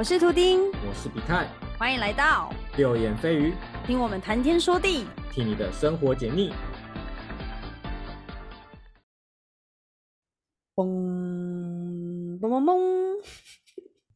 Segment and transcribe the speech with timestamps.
[0.00, 1.46] 我是图丁，我是比泰，
[1.78, 3.52] 欢迎来到六眼飞鱼，
[3.84, 5.04] 听我们谈天说地。
[5.30, 6.54] 替你的生活解腻。
[10.74, 10.86] 嘣
[12.40, 13.22] 嘣嘣嘣！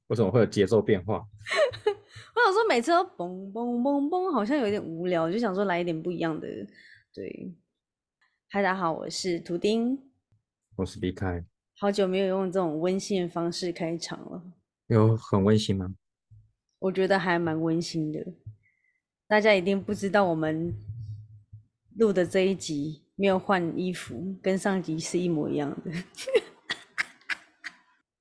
[0.07, 1.17] 为什么会有节奏变化？
[2.35, 6.49] 我想说每次都嘣嘣嘣嘣，好像有点无聊，就想说来一点不一样的。
[7.13, 7.55] 对，
[8.49, 9.99] 嗨，大家好，我是图丁，
[10.77, 11.45] 我是比泰，
[11.77, 14.43] 好久没有用这种温馨的方式开场了，
[14.95, 15.95] 有很温馨吗？
[16.79, 18.21] 我觉得还蛮温馨的。
[19.27, 20.75] 大家一定不知道我们
[21.97, 25.91] 录的这一集没有换衣服，跟上集是一模一样的。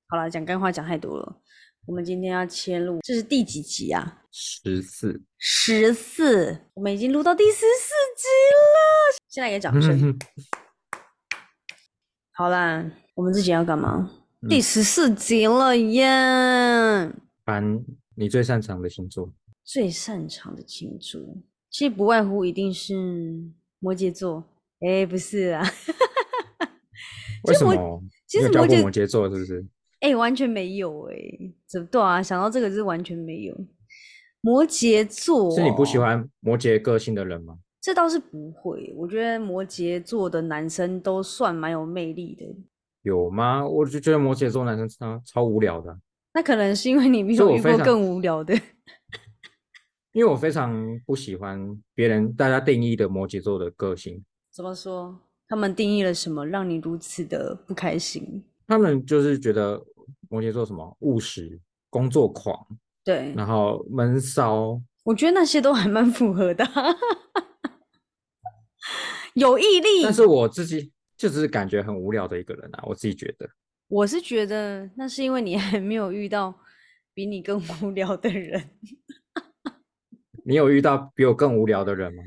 [0.07, 1.41] 好了，讲干话讲太多了，
[1.85, 4.21] 我们今天要切入，这是第几集啊？
[4.31, 9.19] 十四，十四，我们已经录到第十四集了。
[9.27, 10.17] 现在给掌声。
[12.31, 14.22] 好啦，我们自己要干嘛？
[14.49, 16.05] 第十四集了耶！
[17.45, 17.81] 搬
[18.15, 19.31] 你最擅长的星座，
[19.63, 21.21] 最擅长的星座，
[21.69, 22.93] 其实不外乎一定是
[23.79, 24.43] 摩羯座。
[24.81, 25.63] 哎，不是啊，
[27.47, 28.03] 为什么？
[28.27, 29.65] 其实摩羯摩羯座是不是？
[30.01, 31.15] 哎，完全没有哎，
[31.65, 32.21] 怎对啊？
[32.21, 33.57] 想到这个是完全没有。
[34.41, 37.59] 摩羯座是你不喜欢摩羯个性的人吗？
[37.79, 42.45] 这倒是不会，我觉得摩羯座的男生都算蛮有魅力的。
[43.03, 43.65] 有吗？
[43.65, 45.97] 我就觉得摩羯座男生超超无聊的。
[46.33, 48.53] 那可能是因为你没有遇过更无聊的。
[50.13, 54.23] 因为我非常不喜欢别人大家定义的摩羯座的个性。
[54.51, 55.19] 怎么说？
[55.47, 58.43] 他们定义了什么，让你如此的不开心？
[58.67, 59.85] 他们就是觉得。
[60.29, 62.57] 摩羯座什么务实、工作狂，
[63.03, 66.67] 对，然后闷骚，我觉得那些都还蛮符合的，
[69.35, 70.01] 有毅力。
[70.01, 70.91] 但是我自己
[71.23, 73.49] 就只是感觉很无聊的一个人啊，我自己觉得。
[73.87, 76.53] 我是觉得那是因为你还没有遇到
[77.13, 78.61] 比你更无聊的人。
[80.43, 82.21] 你有遇到比我更无聊的人吗？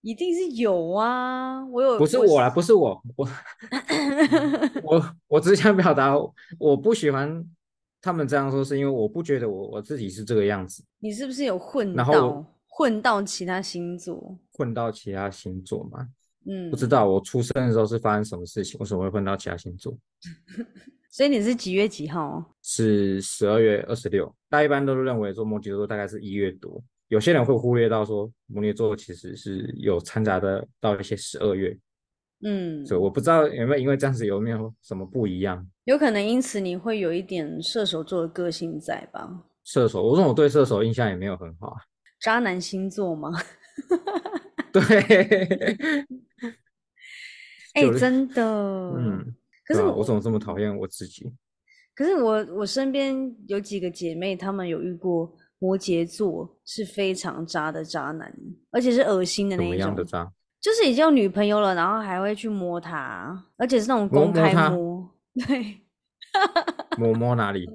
[0.00, 3.28] 一定是有啊，我有不是我啦，不是我，我
[4.82, 6.12] 我我只想表达，
[6.58, 7.48] 我不喜欢
[8.02, 10.82] 他们这样说，是因为我不觉得我我自己是这个样子。
[10.98, 14.36] 你是不是有混到混到其他星座？
[14.50, 16.08] 混到其他星座吗？
[16.48, 19.96] 嗯，不知道我出生的时候是发生什么事情，为什么会混到其他星座？
[21.10, 22.44] 所以你是几月几号？
[22.62, 24.26] 是十二月二十六。
[24.50, 26.82] 大家一般都是认为说摩羯座大概是一月多。
[27.08, 31.76] 有些人会忽略到说摩羯座其实是有掺杂的到一些十二月，
[32.42, 35.66] 嗯，所以我不知道有没有因为这样子有没有什么不一样？
[35.84, 39.44] 有可能因此你会有一点射手座的个性在吧？
[39.64, 41.76] 射手，我说我对射手印象也没有很好。
[42.20, 43.30] 渣男星座吗？
[44.72, 44.82] 对，
[47.76, 48.42] 哎，真的，
[48.96, 51.32] 嗯，可是我怎么这么讨厌我自己？
[51.94, 55.32] 可是我我身边有几个姐妹，她们有遇过。
[55.58, 58.30] 摩羯座是非常渣的渣男，
[58.70, 59.94] 而且是恶心的那一种。
[59.94, 60.30] 的渣？
[60.60, 65.10] 就是已经有女朋友了，然后还会去摸她，而且是那种公开摸。
[65.46, 65.80] 对，
[66.98, 67.66] 摸摸哪里？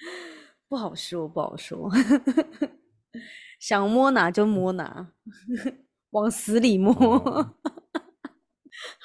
[0.70, 1.90] 不好说，不好说。
[3.60, 5.08] 想摸哪就摸哪，
[6.12, 6.94] 往死里摸。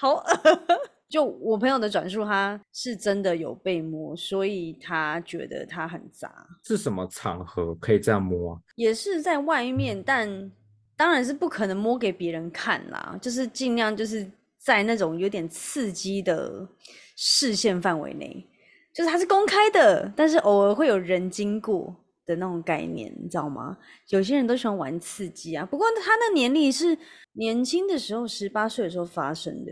[0.03, 0.23] 好恶。
[1.09, 6.29] 就我朋友的转述，他是真的有被摸，所以他觉得他很杂。
[6.63, 8.53] 是什么场合可以这样摸？
[8.53, 10.51] 啊也是在外面，但
[10.97, 13.15] 当然是不可能摸给别人看啦。
[13.21, 14.27] 就是尽量就是
[14.57, 16.67] 在那种有点刺激的
[17.15, 18.43] 视线范围内，
[18.91, 23.77] 就是它是公开的，但是偶尔会有人经过的那种概念，你知道吗？
[24.09, 25.63] 有些人都喜欢玩刺激啊。
[25.63, 26.97] 不过他那年龄是
[27.33, 29.71] 年轻的时候，十八岁的时候发生的。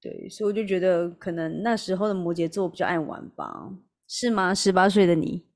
[0.00, 3.70] 对，所以我就觉得可能那时候的摩羯座比较爱玩吧，
[4.08, 4.54] 是吗？
[4.54, 5.46] 十八岁的你，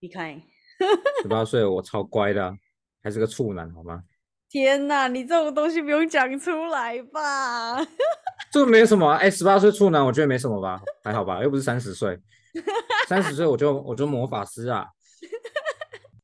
[0.00, 0.42] 你看，
[1.22, 2.54] 十八岁我超乖的，
[3.02, 4.02] 还是个处男，好吗？
[4.50, 7.82] 天哪，你这种东西不用讲出来吧？
[8.52, 12.18] 这没什么，哎，十八岁处男，我觉得没什么吧，还好吧，又不是三十岁，
[13.08, 14.86] 三十岁我就我就魔法师啊，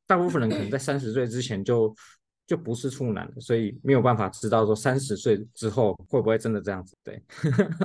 [0.05, 1.95] 大部分人可能在三十岁之前就。
[2.47, 6.95] 就不是处男所以没有办法知道说三十岁之后会不会真的这样子。
[7.03, 7.23] 对，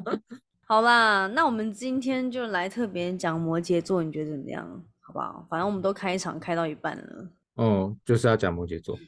[0.66, 4.84] 好啦，那我们今天就来特别讲摩羯座，你觉得怎么样？
[5.00, 5.46] 好不好？
[5.50, 7.30] 反正我们都开场开到一半了。
[7.54, 8.98] 哦，就是要讲摩羯座。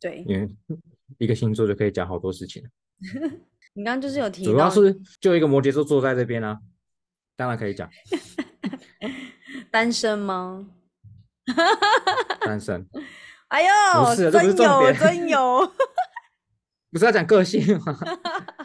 [0.00, 0.48] 对，因为
[1.18, 2.62] 一个星座就可以讲好多事情。
[3.74, 6.58] 你刚刚就是有提到，主要是就一个摩羯座坐在这边啊，
[7.36, 7.88] 当然可以讲。
[9.70, 10.68] 单身吗？
[12.40, 12.86] 单身。
[13.52, 15.60] 哎呦，不是，真有真有，
[16.90, 17.98] 不是要讲个性吗？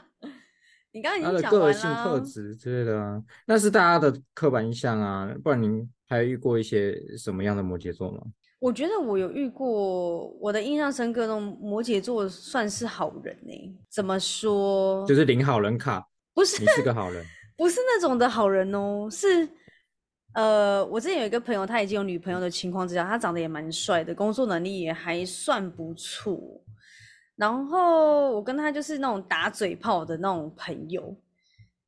[0.94, 2.20] 你刚刚已经讲完的个性特。
[2.22, 5.30] 质之类的啊，那是大家的刻板印象啊。
[5.44, 8.22] 不然您还有遇过一些什么样的摩羯座吗？
[8.60, 15.06] 我觉得我有遇过，我的印象深刻的那种摩羯座算是好人呢、怎么说？
[15.06, 17.24] 就是领好人卡，不是你是个好人。
[17.58, 19.48] 不是那种的好人哦，是
[20.38, 26.40] 呃，我之前有一个朋友，他已经有女朋友的情况之下，他长得也蛮帅的，工作能力也还算不错。
[27.36, 31.16] 然后我跟他就是那种打嘴炮的那种朋友。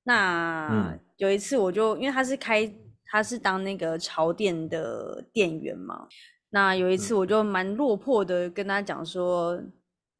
[0.03, 2.67] 那嗯有一次我就因为他是开
[3.05, 6.07] 他是当那个潮店的店员嘛，
[6.49, 9.61] 那有一次我就蛮落魄的跟他讲说，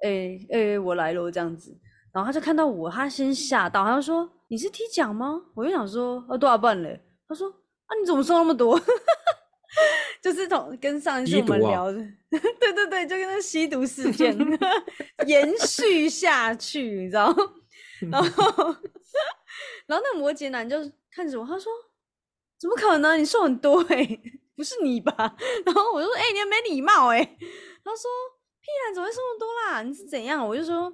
[0.03, 1.75] 哎、哎、我来了这样子。
[2.13, 7.51] 然后他就看到我，他先吓到，他就说：“你是踢奖吗？”我就想说：“呃，多少半嘞？”他说
[7.89, 8.79] ：“啊，你怎么瘦那么多？”
[10.21, 11.97] 就是同跟上一次我们聊的，
[12.31, 14.35] 对对对，就跟那吸毒事件
[15.27, 17.33] 延续下去，你知道？
[18.11, 18.63] 然后，
[19.85, 20.77] 然后那个摩羯男就
[21.11, 21.71] 看着我，他说
[22.59, 23.19] ：“怎么可能？
[23.19, 24.19] 你瘦很多哎、
[24.55, 25.13] 不是你吧？”
[25.65, 27.23] 然后我就说：“哎、你很没礼貌哎、
[27.83, 28.09] 他说
[28.59, 29.81] ：“屁啦，怎么会瘦那么多啦？
[29.83, 30.91] 你是怎样？”我就说：“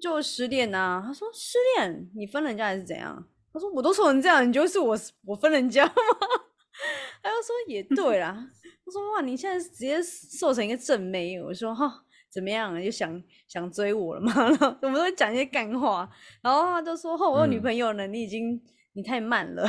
[0.00, 2.10] 就失恋呐。”他说：“失恋？
[2.14, 5.92] 你分人家还是怎样？”他说：“我都瘦成这样，你觉得是我我分人家吗？”
[7.22, 8.32] 他又说：“也 对啦。”
[8.84, 12.80] 他说：“哇，你现在直接瘦成一个正妹。”我说：“哈，怎么样？
[12.82, 16.08] 又想想追我了吗？” 然后我们都会讲一些干话，
[16.42, 18.60] 然后他就说：“哦，我有女嗯朋友了，你已经
[18.94, 19.66] 你太慢了。”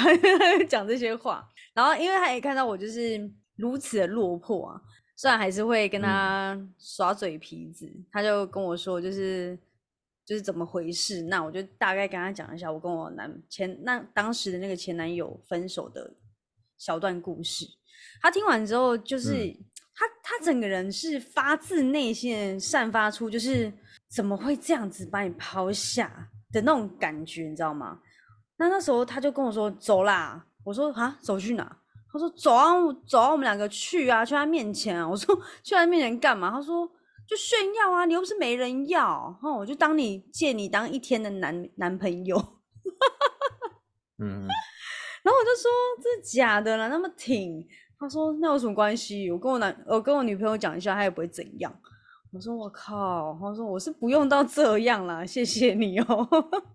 [0.70, 4.82] 讲这些话，然后因为他也看到我就是如此的落魄啊，
[5.18, 9.58] 虽然还是会跟嗯他耍嘴皮子，他就跟我说就是
[10.26, 11.24] 就是怎么回事。
[11.24, 16.14] 那我就大概跟他讲一下我跟我男前那当时的那个前男友分手的
[16.78, 17.66] 小段故事。
[18.22, 23.72] 他听完之后，就是、嗯他他整个人是发自内心散发出就是
[24.10, 28.00] 怎么会这样子把你抛下的那种感觉，你知道吗？
[28.58, 31.78] 那那时候他就跟我说走啦，我说啊走去哪？
[32.12, 32.72] 他说走啊
[33.06, 35.08] 走啊，我们两个去啊，去他面前啊。
[35.08, 36.50] 我说 去他面前干嘛？
[36.50, 36.90] 他说
[37.32, 42.36] 就炫耀啊，你又不是没人要，哦，我就当你借你当一天的男男朋友。
[44.22, 44.46] 嗯，
[45.24, 45.72] 然后我就说
[46.04, 47.66] 这是假的啦，那么挺。
[47.98, 49.32] 他说那有什么关系？
[49.32, 51.74] 我跟我男我跟我女朋友讲一下，他也不会怎样。
[52.34, 56.28] 我说我靠，他说我是不用到这样啦，谢谢你哦，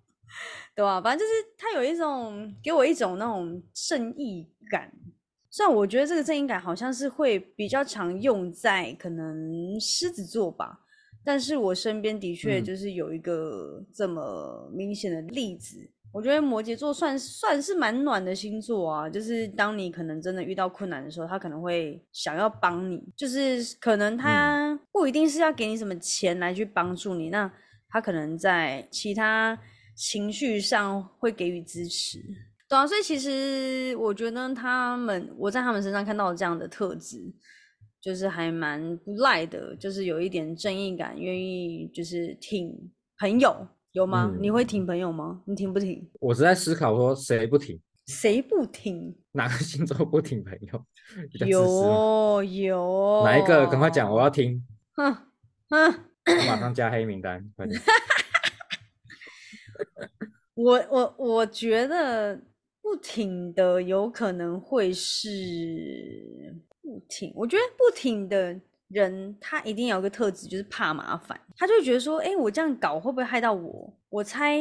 [0.74, 4.90] 对吧、反正就是他有一种给我一种那种正义感。
[5.56, 10.78] 虽然我觉得这个正义感好像是会比较常用在可能狮子座吧，
[11.24, 15.78] 但是我身边的确嗯就是有一个这么明显的例子。
[16.12, 27.50] 我觉得摩羯座算算是蛮暖的星座啊，就是当你可能真的遇到困难的时候，他可能会想要帮你，就是可能他不一定是要给你什么钱来去帮助你，那
[27.88, 29.58] 他可能在其他
[29.94, 32.22] 情绪上会给予支持。
[32.68, 37.32] 对啊，所以其实我觉得他们，我在他们身上看到这样的特质，
[38.00, 44.34] 就是还蛮不赖的，就是有一点正义感，愿意就是挺朋友，有吗？
[44.40, 45.42] 你会嗯挺朋友吗？
[45.46, 46.10] 你挺不挺？
[46.20, 49.16] 我是在思考说谁不挺，谁不挺？
[49.32, 50.84] 哪个星座不挺朋友？
[51.46, 53.66] 有有，哪一个？
[53.68, 54.66] 赶快讲，我要听，
[54.96, 55.14] 哼
[55.70, 57.80] 哼，我马上加黑名单，快点。
[60.54, 62.40] 我我我觉得
[62.86, 68.56] 不挺的有可能会是不挺，我觉得不挺的
[68.86, 73.92] 人他一定有一个特质，就是怕麻烦，他就会觉得说，哎、我这样搞会不会害到我？
[74.08, 74.56] 我猜，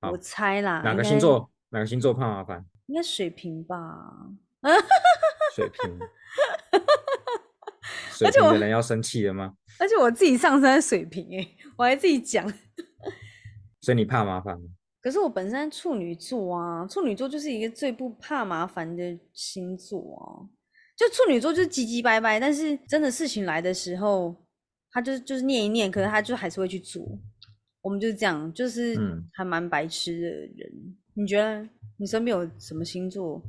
[0.00, 1.04] 我猜啦，哪个？
[1.04, 1.48] 星座？
[1.68, 2.66] 哪个星座怕麻烦？
[2.86, 3.76] 应该水瓶吧。
[5.54, 5.98] 水瓶。
[8.10, 9.54] 水而且我瓶的人要生气了吗？
[9.78, 12.52] 而且我自己上升在水瓶、哎，我还自己讲。
[13.80, 14.66] 所以你怕麻烦吗？
[15.08, 20.44] 可是我本身处女座啊，处女座就是一个最不怕麻烦的星座啊。
[20.94, 24.36] 就处女座就是唧唧掰掰，但是真的事情来的时候，
[24.90, 27.02] 他就是就是念一念，可是他就还是会去做。
[27.80, 30.96] 我们就是这样，就是嗯还蛮白痴的人。
[31.14, 33.42] 你觉得你身边有什么星座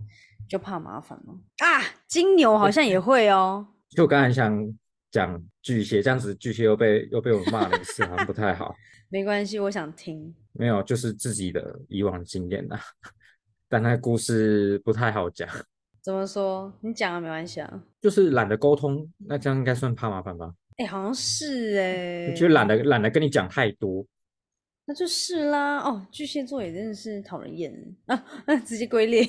[0.48, 1.42] 就怕麻烦吗？
[1.58, 3.68] 啊，金牛好像也会哦。
[3.92, 4.58] 就我刚才想
[5.12, 8.76] 讲巨蟹，这样子巨蟹又被又被我骂了一次，好像不太好。
[9.10, 10.34] 没关系，我想听。
[10.54, 12.78] 没有，就是自己的以往经验呐、
[13.68, 15.48] 但那个故事不太好讲，
[16.02, 16.72] 怎么说？
[16.82, 17.84] 你讲啊，没关系啊。
[18.02, 20.54] 就是懒得沟通，那这样应该算怕麻烦吧？
[20.78, 24.06] 哎、好像是哎、就懒得懒得跟你讲太多，
[24.86, 25.80] 那就是啦。
[25.80, 27.74] 哦，巨蟹座也真的是讨人厌
[28.06, 29.28] 啊，啊 直接归类。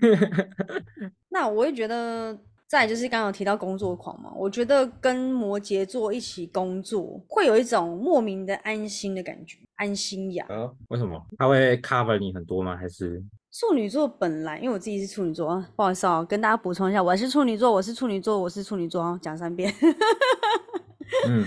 [1.28, 2.36] 那我也觉得，
[2.74, 10.44] 再就是刚刚有提到工作狂嘛，我觉得跟摩羯座一起工作会有一种莫名的安心的感觉，安心呀。
[10.48, 11.24] 呃，为什么？
[11.38, 12.76] 他会 cover 你很多吗？
[12.76, 19.72] 还是处女座本来，因为我自己是处女座啊，不好意思啊，跟大家补充一下，我是处女座，我是处女座，我是处女座啊，讲三遍。
[21.28, 21.46] 嗯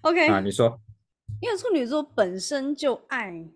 [0.00, 0.40] OK，啊？
[0.40, 0.80] 你说
[1.42, 3.46] 因为处女座本身就爱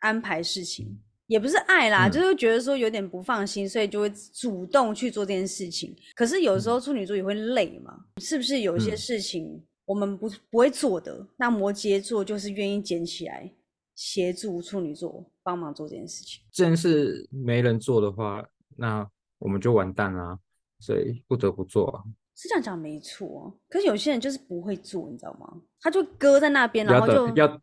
[0.00, 5.96] 安排事情，也不是爱啦，嗯就是会觉得说有点不放心，所以就会主动去做这件事情。
[6.16, 13.48] 可是有时候处女座也会累嘛，是不是有一些嗯事情我们不不会做的，那摩羯座就是愿意捡起来
[13.94, 16.42] 协助处女座帮忙做这件事情。
[16.50, 18.44] 这件事没人做的话，
[18.76, 19.08] 那
[19.38, 20.36] 我们就完蛋啦，
[20.80, 22.02] 所以不得不做啊。
[22.34, 25.62] 是这样讲没错，可是有些人就是不会做，你知道吗？
[25.80, 27.60] 他就搁在那边，然要后就要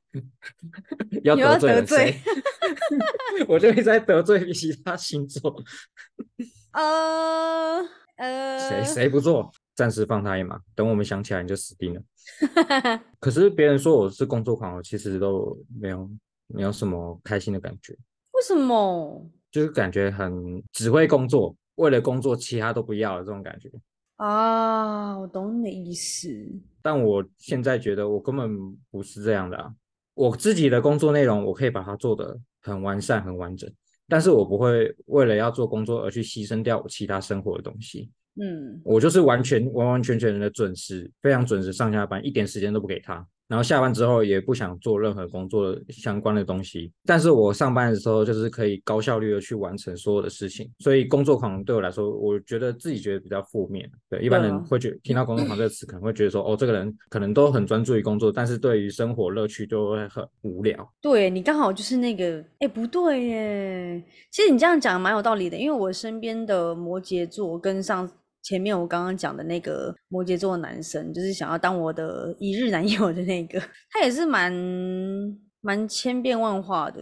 [1.23, 2.15] 要有要得罪？
[3.47, 5.55] 我就一直在得罪其他星座，
[6.73, 7.79] 呃
[8.17, 12.01] 呃，谁谁不做，暂时放他一马，等我们想起来你就死定了。
[13.19, 16.09] 可是别人说我是工作狂，我其实都没有
[16.47, 17.93] 没有什么开心的感觉，
[18.33, 23.69] 为什么就是感觉很只会工作，为了工作其他都不要的这种感觉。
[24.17, 25.17] 啊？
[25.17, 26.29] 我懂你的意思。
[26.81, 28.49] 但我现在觉得我根本
[28.91, 29.73] 不是这样的啊！
[30.13, 33.69] 我自己的工作内容，我可以把它做得很完善、很完整，
[34.07, 38.09] 但是我不会为了要做工作而去牺牲掉我其他生活的东西。
[38.39, 43.27] 嗯，我就是完全完完全全的准时，非常准时上下班，一点时间都不给他。
[43.47, 50.69] 然后下班之后也不想做任何工作相关的东西，但是我上班的时候就是可以高效率的去完成所有的事情。
[50.79, 53.89] 所以工作狂对我来说，我觉得自己觉得比较负面。
[54.09, 60.93] 对，一般人会觉得听到工作狂这个词，可能会觉得说，哦，这个人可能都很专注于工作，但是对于生活乐趣就会很无聊。
[61.01, 64.03] 对你刚好就是那个，哎，不对耶。
[64.31, 68.09] 其实你这样讲蛮有道理的，因为我身边的摩羯座跟上
[68.47, 73.59] 前面我刚刚讲的那个摩羯座的男生，就是想要当我的一日男友的那个，
[73.91, 74.53] 他也是蛮
[75.59, 77.01] 蛮千变万化的。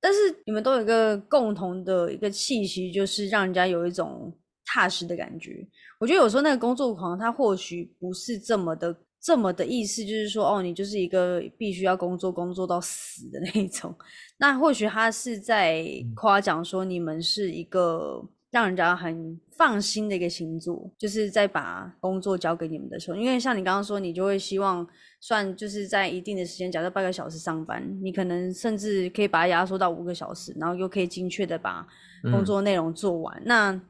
[0.00, 5.64] 但是你们都有一个共同的一个气息，就是让人家有一种踏实的感觉。
[6.00, 13.94] 我觉得有时候那个工作狂，他或许不是这么的这么的意思，就是说哦，你就是一个必须要工作工作到死的那一种。
[14.38, 24.86] 那或许他是在夸奖说你们是一个让人家很放心的一个星座，就是在把工作交给你们的时候，因为像你刚刚说，你就会希望
[25.20, 31.86] 算就是在一定的时间，假设半个小时上班，你可能甚至可以把它压缩到五个小时，然后又可以精确的把
[32.22, 33.42] 工嗯作内容做完。
[33.44, 33.80] 那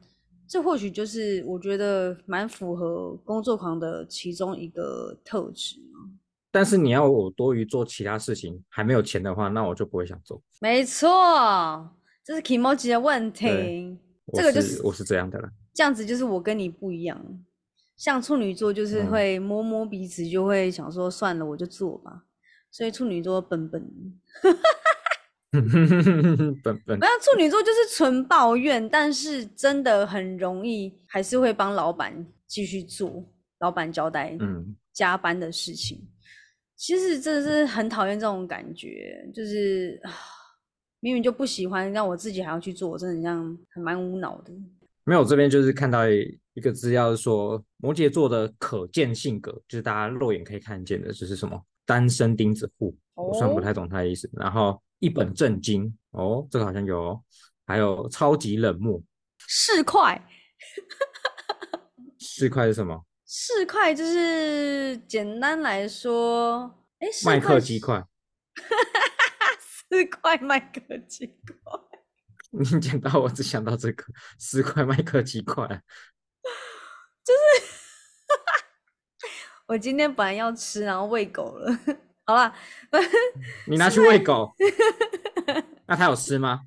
[0.47, 5.77] 这或许就是我觉得蛮符合工作狂的其中一个特质。
[6.51, 10.39] 但是你要我多余做其他事情还没有钱的话，那我就不会想做。
[10.59, 11.09] 没错，
[12.25, 13.97] 这是 Kimoji 的问题。
[14.31, 15.49] 我这个就是是我是这样的了。
[15.73, 17.19] 这样子，就是我跟你不一样。
[17.97, 22.23] 像处女座就是嗯会摸摸鼻子，就会想说算了，我就做吧。
[22.71, 23.81] 所以处女座笨笨，
[25.51, 33.23] 笨笨没有处女座就是纯抱怨，但是真的很容易还是会帮老板继续做
[33.59, 36.01] 老板交代嗯，加班的事情。
[36.77, 40.11] 其实真的是很讨厌这种感觉，就是啊
[41.01, 44.53] 明明就不喜欢，让我自己还要去做，真的这样还蛮无脑的。
[45.03, 54.29] 没有，这边就是看到一一个资料是说，摩羯座的可见性格，就是大家肉眼可以看见的，就是什么单身钉子户，我算不哦太懂他的意思。
[54.33, 57.21] 然后一本正经，哦，这个好像有哦，
[57.65, 59.01] 还有超级冷漠，
[59.47, 60.23] 市块，
[62.19, 63.03] 市块是什么？
[63.25, 68.05] 市块就是简单来说，哎，麦克鸡块。
[69.91, 71.77] 四块麦克鸡块，
[72.51, 74.05] 你讲到我只想到这个
[74.39, 75.67] 四块麦克鸡块，
[77.25, 77.39] 就 是
[79.67, 81.77] 我今天本来要吃，然后喂狗了。
[82.23, 82.53] 好了，
[83.67, 84.53] 你拿去喂狗，
[85.85, 86.61] 那它有吃吗？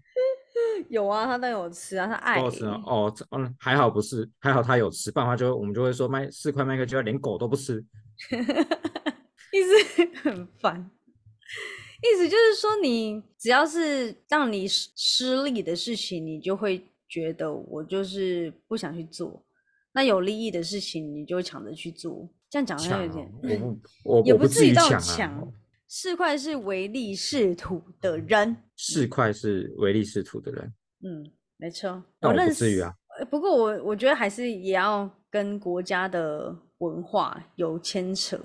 [0.91, 3.11] 有啊，他都有吃啊，他爱、都有吃哦。
[3.59, 7.83] 还好不是，还好他有吃，不然的话就我们就会说麦四块麦克鸡块连狗都不吃。
[9.51, 10.91] 意思很烦。
[12.03, 19.43] 意思就是说，你只要是让你失失利的事情，你就会觉得我就是不想去做；
[19.93, 22.29] 那有利益的事情，你就会抢着去做。
[22.51, 23.81] 这样讲好像有抢点
[24.25, 25.53] 也我不至于到抢啊抢。。
[25.87, 30.75] 市侩是唯利是图的人，市侩是唯利是图的人，
[31.05, 32.03] 嗯，没错。
[32.19, 32.93] 但我认识于啊。
[33.17, 38.37] 呃不过我我觉得还是也要跟国家的文化有牵扯，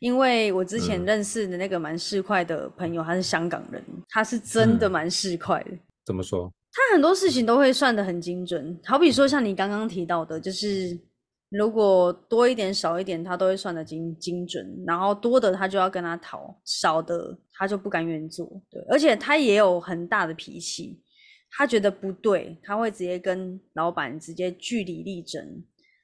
[0.00, 5.70] 因为我之前嗯认识的那个蛮市侩的朋友，他是香港人，他是真的嗯蛮市侩的。
[6.04, 6.52] 怎么说？
[6.72, 10.98] 他很多事情都会算得很精准，好比说像你刚刚提到的，就是
[11.50, 18.46] 如果多一点少一点，他都会算得精精准，然后多的他就要跟他讨，少的他就不甘愿做。
[18.70, 21.02] 对，而且他也有很大的脾气，
[21.50, 25.62] 他觉得不对，他会直接跟老板直接据理力争。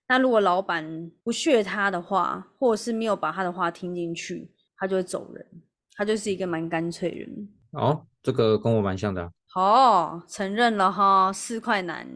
[0.09, 5.47] 那如果老板不屑他的话，或者是没有把他的话听进去，他就会走人。
[5.95, 7.49] 他就是一个蛮干脆人。
[7.73, 9.31] 哦，这个跟我蛮像的啊。
[9.55, 12.07] 哦，承认了哈，四块男。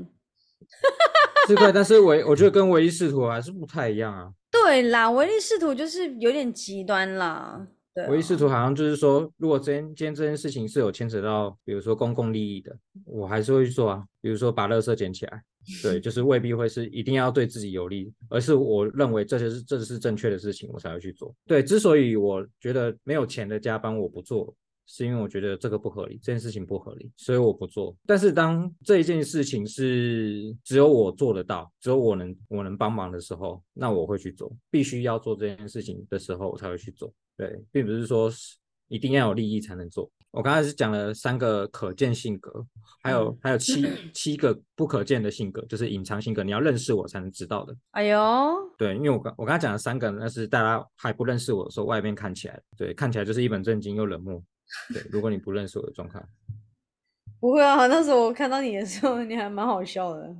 [1.47, 4.33] 四块，但是唯 我觉得跟唯利是图还是不太一样啊。
[4.51, 7.67] 对啦，唯利是图就是有点极端啦。
[7.95, 14.05] 对、唯利是图好像就是说，如果今天今天这件事情是有牵扯到，比如说公共利益的，我还是会去做啊。
[14.21, 15.43] 比如说把垃圾捡起来，
[15.83, 21.35] 对，就是未必会是一定要对自己有利，而是我认为这些是这是正确的事情，我才会去做。
[21.47, 24.55] 对，之所以我觉得没有钱的加班我不做。
[24.93, 27.97] 是因为我觉得这个不合理，这件事情不合理，所以我不做。
[28.05, 34.53] 但是当这一件事情是只有我做得到，只有我能我能帮忙的时候，那我会去做。
[34.69, 37.09] 必须要做这件事情的时候，我才会去做。
[37.37, 38.29] 对，并不是说
[38.89, 40.11] 一定要有利益才能做。
[40.33, 42.65] 我刚才是讲了三个可见性格，
[43.03, 43.85] 还有还有七
[44.15, 47.75] 七个不可见的性格，就是隐藏性格，你要认识我才能知道的。
[47.91, 48.19] 哎呦，
[48.79, 54.41] 对，因为我刚我刚才讲了三个，那是大家还不认识我的时候，外面看起来，对，看起来就是一本正经又冷漠。
[54.95, 56.25] 对，如果你不认识我的状态，
[57.41, 57.89] 不会啊。
[57.89, 60.37] 那时候我看到你的时候，你还蛮好笑的。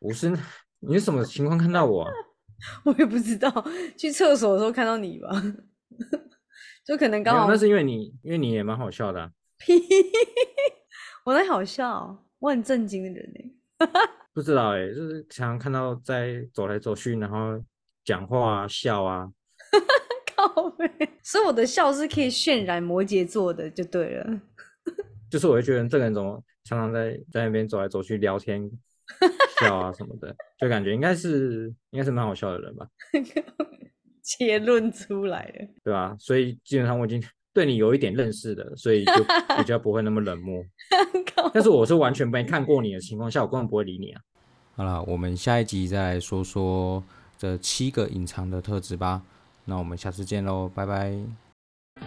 [0.00, 0.32] 不是，
[0.80, 2.08] 你是什么情况看到我？
[2.86, 3.50] 我也不知道，
[3.98, 5.28] 去厕所的时候看到你吧。
[6.84, 9.32] 就可能刚好，那是因为你，因为你也蛮好笑的。
[11.24, 13.86] 我在好笑，我很震惊的人哎。
[14.34, 17.62] 不知道哎，就是常常看到在走来走去，然后
[18.04, 19.30] 讲话啊笑啊。
[21.22, 24.40] 所以我的笑是可以渲染摩羯座的，就对了。
[25.30, 28.68] 就是我会觉得这个人怎么常常在在那边走来走去聊天、
[29.60, 32.88] 笑啊什么的，就感觉应该是应该是蛮好笑的人吧。
[34.22, 36.16] 结论出来了，对吧？
[36.18, 39.24] 所以基本上我已经对你有一点认识的，所以就
[39.56, 40.64] 比较不会那么冷漠。
[41.52, 44.20] 但是我是完全没看过你的情况下，我根本不会理你啊。
[44.74, 47.02] 好了，我们下一集再来说说
[47.36, 49.22] 这七个隐藏的特质吧。
[49.64, 51.14] 那我们下次见喽，拜拜！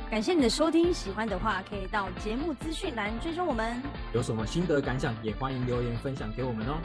[0.10, 3.82] 感谢你的收听，喜欢的话可以到节目资讯栏追踪我们。
[4.14, 6.78] 有什么心得感想，也欢迎留言分享给我们哦。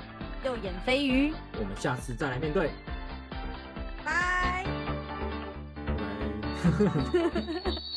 [0.45, 2.71] 右眼飞鱼，我们下次再来面对。
[6.61, 7.01] ハハハ
[7.71, 7.90] ハ。